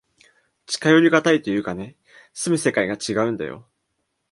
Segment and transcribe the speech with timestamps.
[0.65, 1.95] 近寄りがたいというかね、
[2.33, 3.69] 住む世界がちがうんだよ。